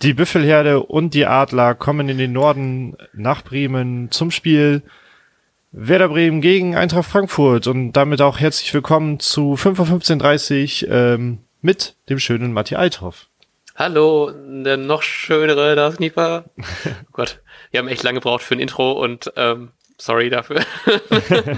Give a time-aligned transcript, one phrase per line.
[0.00, 4.82] Die Büffelherde und die Adler kommen in den Norden nach Bremen zum Spiel
[5.72, 12.20] Werder Bremen gegen Eintracht Frankfurt und damit auch herzlich willkommen zu 5.15.30 ähm, mit dem
[12.20, 13.26] schönen Matti Althoff.
[13.74, 16.44] Hallo, der noch schönere Lars Knieper.
[16.56, 16.62] oh
[17.12, 17.40] Gott,
[17.72, 20.60] wir haben echt lange gebraucht für ein Intro und ähm, sorry dafür.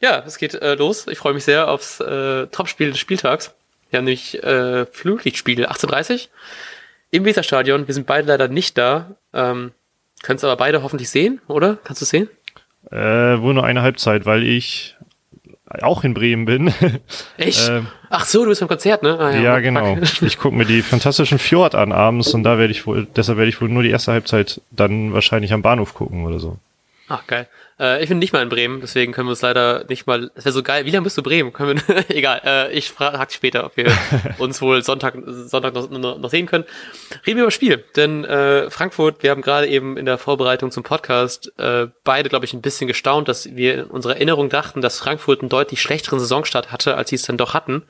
[0.00, 1.06] ja, es geht äh, los.
[1.06, 3.54] Ich freue mich sehr aufs äh, Topspiel des Spieltags.
[3.92, 6.28] Wir haben nämlich äh, Flutlichtspiel 18.30
[7.10, 7.86] im Weserstadion.
[7.86, 9.16] Wir sind beide leider nicht da.
[9.34, 9.72] Ähm,
[10.22, 11.76] Können es aber beide hoffentlich sehen, oder?
[11.84, 12.30] Kannst du sehen?
[12.90, 14.96] Äh, wohl nur eine Halbzeit, weil ich
[15.82, 16.72] auch in Bremen bin.
[17.36, 17.68] Echt?
[17.68, 19.18] Ähm, Ach so, du bist beim Konzert, ne?
[19.20, 19.98] Ah, ja, ja genau.
[20.22, 23.50] Ich gucke mir die fantastischen Fjord an abends und da werde ich wohl, deshalb werde
[23.50, 26.56] ich wohl nur die erste Halbzeit dann wahrscheinlich am Bahnhof gucken oder so.
[27.14, 27.46] Ach, geil.
[27.78, 30.30] Äh, ich bin nicht mal in Bremen, deswegen können wir uns leider nicht mal.
[30.34, 30.86] Das wäre so geil.
[30.86, 31.52] Wie lange bist du Bremen?
[31.52, 32.40] Können wir, egal.
[32.42, 33.92] Äh, ich frage später, ob wir
[34.38, 36.64] uns wohl Sonntag, Sonntag noch, noch, sehen können.
[37.26, 39.22] Reden wir über das Spiel, denn äh, Frankfurt.
[39.22, 42.88] Wir haben gerade eben in der Vorbereitung zum Podcast äh, beide, glaube ich, ein bisschen
[42.88, 47.10] gestaunt, dass wir in unserer Erinnerung dachten, dass Frankfurt einen deutlich schlechteren Saisonstart hatte, als
[47.10, 47.82] sie es dann doch hatten.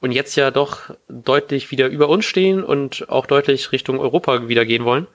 [0.00, 4.64] Und jetzt ja doch deutlich wieder über uns stehen und auch deutlich Richtung Europa wieder
[4.64, 5.06] gehen wollen.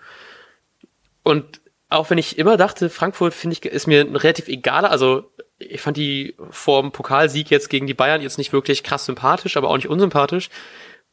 [1.23, 1.59] Und
[1.93, 4.91] auch wenn ich immer dachte, Frankfurt finde ich, ist mir relativ egaler.
[4.91, 9.57] Also ich fand die vorm Pokalsieg jetzt gegen die Bayern jetzt nicht wirklich krass sympathisch,
[9.57, 10.49] aber auch nicht unsympathisch.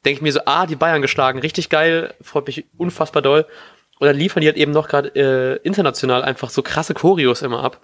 [0.05, 3.47] Denke ich mir so, ah, die Bayern geschlagen, richtig geil, freut mich unfassbar doll.
[3.99, 7.63] Und dann liefern die halt eben noch gerade äh, international einfach so krasse Choreos immer
[7.63, 7.81] ab,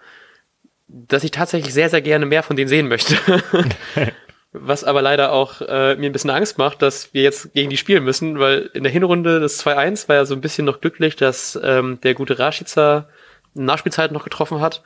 [0.88, 3.16] dass ich tatsächlich sehr, sehr gerne mehr von denen sehen möchte.
[4.58, 7.76] Was aber leider auch äh, mir ein bisschen Angst macht, dass wir jetzt gegen die
[7.76, 11.16] spielen müssen, weil in der Hinrunde das 2-1 war ja so ein bisschen noch glücklich,
[11.16, 13.08] dass ähm, der gute Rashica
[13.54, 14.82] Nachspielzeit noch getroffen hat.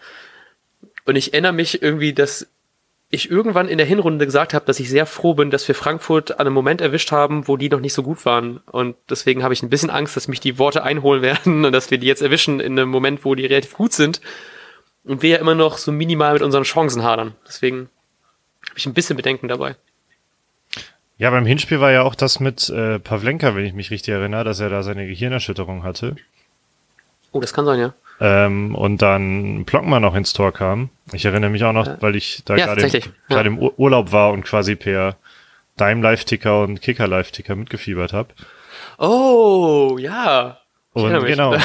[1.05, 2.47] Und ich erinnere mich irgendwie, dass
[3.13, 6.33] ich irgendwann in der Hinrunde gesagt habe, dass ich sehr froh bin, dass wir Frankfurt
[6.33, 8.59] an einem Moment erwischt haben, wo die noch nicht so gut waren.
[8.71, 11.91] Und deswegen habe ich ein bisschen Angst, dass mich die Worte einholen werden und dass
[11.91, 14.21] wir die jetzt erwischen in einem Moment, wo die relativ gut sind.
[15.05, 17.35] Und wir ja immer noch so minimal mit unseren Chancen hadern.
[17.49, 17.89] Deswegen
[18.71, 19.77] habe ich ein bisschen Bedenken dabei.
[21.19, 24.43] Ja, beim Hinspiel war ja auch das mit äh, Pavlenka, wenn ich mich richtig erinnere,
[24.43, 26.17] dass er da seine Gehirnerschütterung hatte.
[27.33, 27.95] Oh, das kann sein, ja.
[28.21, 30.91] Ähm, und dann Plockmann noch ins Tor kam.
[31.13, 33.41] Ich erinnere mich auch noch, äh, weil ich da ja, gerade im, ja.
[33.43, 35.17] im Urlaub war und quasi per
[35.79, 38.29] Dime Live-Ticker und Kicker Live-Ticker mitgefiebert habe.
[38.99, 40.60] Oh, ja.
[40.93, 41.57] Und genau.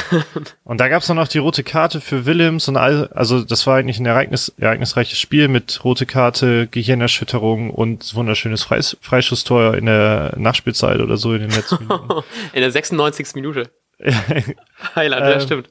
[0.62, 3.76] Und da gab's dann noch die rote Karte für Willems und all, also das war
[3.76, 10.34] eigentlich ein Ereignis, ereignisreiches Spiel mit rote Karte, Gehirnerschütterung und wunderschönes Freis, Freischusstor in der
[10.36, 12.22] Nachspielzeit oder so in den letzten Minuten.
[12.52, 13.34] in der 96.
[13.34, 13.70] Minute.
[14.94, 15.70] Highlight, äh, ja, stimmt.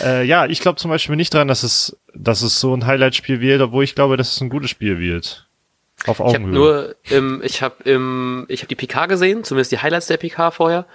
[0.00, 3.40] Äh, ja, ich glaube zum Beispiel nicht dran, dass es, dass es so ein Highlight-Spiel
[3.40, 5.46] wird, obwohl ich glaube, dass es ein gutes Spiel wird.
[6.06, 6.96] Auf Augenhöhe.
[7.04, 10.08] Ich habe nur, im, ich habe im, ich habe die PK gesehen, zumindest die Highlights
[10.08, 10.86] der PK vorher.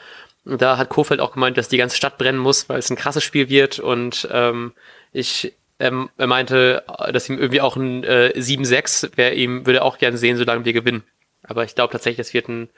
[0.50, 3.24] Da hat Kofeld auch gemeint, dass die ganze Stadt brennen muss, weil es ein krasses
[3.24, 3.80] Spiel wird.
[3.80, 4.74] Und ähm,
[5.12, 9.86] ich ähm, er meinte, dass ihm irgendwie auch ein äh, 7-6 wäre ihm, würde er
[9.86, 11.04] auch gerne sehen, solange wir gewinnen.
[11.44, 12.70] Aber ich glaube tatsächlich, es wird ein.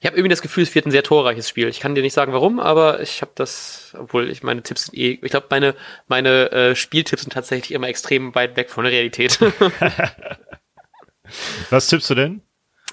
[0.00, 1.68] Ich habe irgendwie das Gefühl, es wird ein sehr torreiches Spiel.
[1.68, 4.98] Ich kann dir nicht sagen, warum, aber ich habe das, obwohl ich meine Tipps sind
[4.98, 5.74] eh, ich glaube, meine,
[6.08, 9.38] meine äh, Spieltipps sind tatsächlich immer extrem weit weg von der Realität.
[11.70, 12.42] Was tippst du denn?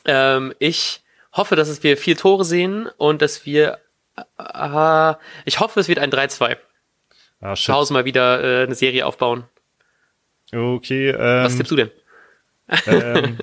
[0.05, 1.01] Ähm, ich
[1.33, 3.79] hoffe, dass wir vier Tore sehen und dass wir
[4.17, 5.13] Uh,
[5.45, 6.57] ich hoffe, es wird ein 3-2.
[7.41, 9.45] Ah, Zu Hause mal wieder äh, eine Serie aufbauen.
[10.53, 11.09] Okay.
[11.09, 11.91] Ähm, Was tippst du denn?
[12.87, 13.37] ähm,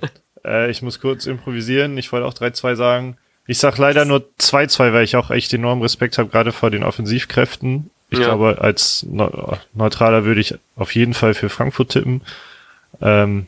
[0.45, 1.97] äh, ich muss kurz improvisieren.
[1.99, 3.19] Ich wollte auch 3-2 sagen.
[3.47, 6.85] Ich sag leider nur 2-2, weil ich auch echt enorm Respekt habe, gerade vor den
[6.85, 7.91] Offensivkräften.
[8.11, 8.27] Ich ja.
[8.27, 9.07] glaube, als
[9.75, 12.23] Neutraler würde ich auf jeden Fall für Frankfurt tippen.
[13.01, 13.47] Ähm,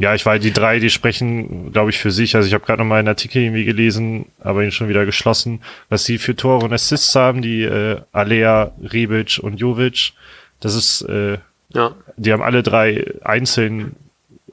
[0.00, 2.34] ja, ich weiß, die drei, die sprechen, glaube ich, für sich.
[2.34, 5.62] Also ich habe gerade noch mal einen Artikel irgendwie gelesen, aber ihn schon wieder geschlossen,
[5.90, 10.14] was sie für Tore und Assists haben, die äh, Alea, Rebic und Jovic.
[10.60, 11.36] Das ist, äh,
[11.74, 11.94] ja.
[12.16, 13.94] die haben alle drei einzeln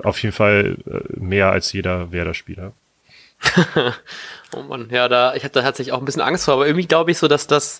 [0.03, 2.73] auf jeden Fall äh, mehr als jeder Werder-Spieler.
[4.53, 6.87] oh Mann, ja, da, ich habe da tatsächlich auch ein bisschen Angst vor, aber irgendwie
[6.87, 7.79] glaube ich so, dass das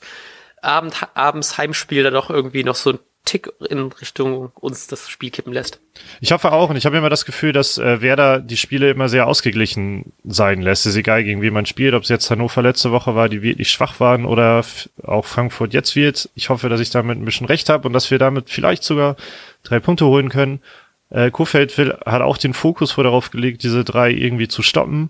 [0.61, 5.29] Abend, abends Heimspiel da doch irgendwie noch so ein Tick in Richtung uns das Spiel
[5.29, 5.79] kippen lässt.
[6.21, 9.09] Ich hoffe auch und ich habe immer das Gefühl, dass äh, Werder die Spiele immer
[9.09, 10.85] sehr ausgeglichen sein lässt.
[10.85, 13.41] Es ist egal, gegen wen man spielt, ob es jetzt Hannover letzte Woche war, die
[13.41, 14.63] wirklich schwach waren oder
[15.03, 16.29] auch Frankfurt jetzt wird.
[16.35, 19.17] Ich hoffe, dass ich damit ein bisschen recht habe und dass wir damit vielleicht sogar
[19.63, 20.61] drei Punkte holen können.
[21.09, 25.09] Äh, Kofeld will, hat auch den Fokus vor darauf gelegt, diese drei irgendwie zu stoppen.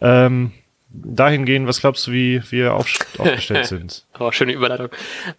[0.00, 0.52] Ähm,
[0.94, 4.04] dahin gehen, was glaubst du, wie wir aufgestellt sind?
[4.18, 4.88] oh, schöne Überleitung.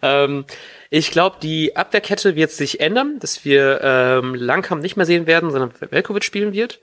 [0.02, 0.44] Ähm,
[0.90, 5.50] ich glaube, die Abwehrkette wird sich ändern, dass wir ähm, Langkamp nicht mehr sehen werden,
[5.50, 6.80] sondern Velkovic spielen wird.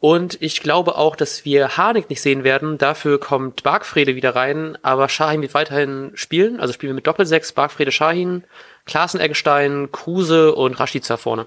[0.00, 2.78] Und ich glaube auch, dass wir Harnik nicht sehen werden.
[2.78, 6.58] Dafür kommt Bargfrede wieder rein, aber Shahin wird weiterhin spielen.
[6.58, 8.44] Also spielen wir mit Doppelsechs, Bargfrede, Shahin,
[8.86, 11.46] Klaassen, Eggestein, Kruse und Rashica vorne.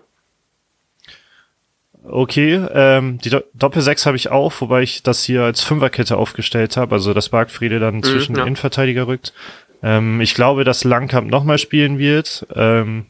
[2.06, 6.76] Okay, ähm, die Do Doppelsechs habe ich auch, wobei ich das hier als Fünferkette aufgestellt
[6.76, 8.44] habe, also dass Bargfriede dann mhm, zwischen ja.
[8.44, 9.34] Innenverteidiger rückt.
[9.82, 12.46] Ähm, ich glaube, dass Langkamp nochmal spielen wird.
[12.56, 13.06] Ähm,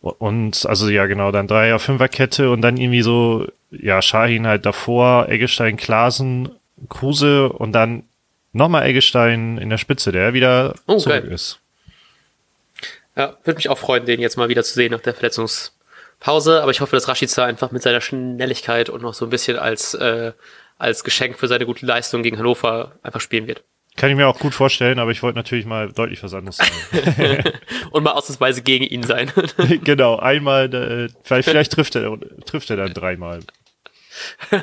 [0.00, 5.28] und also ja, genau, dann Dreier, Fünferkette und dann irgendwie so, ja, Shahin halt davor,
[5.28, 6.48] Eggestein, Klasen,
[6.88, 8.04] Kruse und dann
[8.54, 11.32] nochmal Eggestein in der Spitze, der wieder oh, zurück geil.
[11.32, 11.58] ist.
[13.14, 15.12] Ja, würde mich auch freuen, den jetzt mal wieder zu sehen nach der
[16.20, 16.62] Verletzungspause.
[16.62, 19.94] Aber ich hoffe, dass Rashica einfach mit seiner Schnelligkeit und noch so ein bisschen als,
[19.94, 20.32] äh,
[20.78, 23.64] als Geschenk für seine gute Leistung gegen Hannover einfach spielen wird.
[23.96, 27.42] Kann ich mir auch gut vorstellen, aber ich wollte natürlich mal deutlich was anderes sagen.
[27.90, 29.32] und mal ausnahmsweise gegen ihn sein.
[29.84, 33.40] genau, einmal, äh, vielleicht, vielleicht trifft, er, trifft er dann dreimal.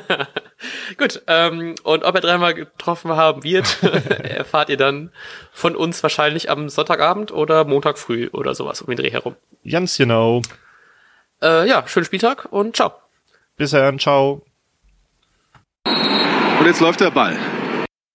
[0.98, 5.10] Gut, ähm, und ob er dreimal getroffen haben wird, erfahrt ihr dann
[5.52, 9.36] von uns wahrscheinlich am Sonntagabend oder Montag früh oder sowas um den Dreh herum.
[9.68, 10.42] Ganz genau.
[11.42, 12.92] Äh, ja, schönen Spieltag und ciao.
[13.56, 14.44] Bis dann, ciao.
[15.84, 17.36] Und jetzt läuft der Ball.